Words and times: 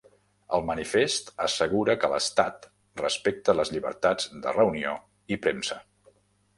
El 0.57 0.63
manifest 0.69 1.29
assegura 1.49 1.97
que 2.05 2.09
l'estat 2.15 2.67
respecta 3.05 3.57
les 3.61 3.75
llibertats 3.77 4.35
de 4.47 4.59
reunió 4.61 4.99
i 5.37 5.43
premsa 5.47 5.83